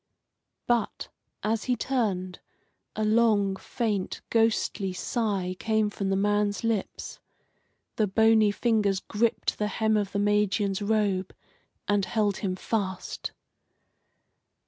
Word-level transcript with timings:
But, 0.65 1.09
as 1.43 1.65
he 1.65 1.75
turned, 1.75 2.39
a 2.95 3.05
long, 3.05 3.55
faint, 3.55 4.21
ghostly 4.31 4.93
sigh 4.93 5.55
came 5.59 5.91
from 5.91 6.09
the 6.09 6.15
man's 6.15 6.63
lips. 6.63 7.19
The 7.97 8.07
bony 8.07 8.49
fingers 8.49 8.99
gripped 8.99 9.59
the 9.59 9.67
hem 9.67 9.95
of 9.97 10.11
the 10.11 10.17
Magian's 10.17 10.81
robe 10.81 11.35
and 11.87 12.03
held 12.05 12.37
him 12.37 12.55
fast. 12.55 13.31